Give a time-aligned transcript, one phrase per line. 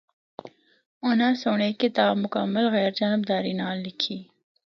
[1.05, 4.17] اُناں سنڑ اے کتاب مکمل غیر جانبداری نال لکھی۔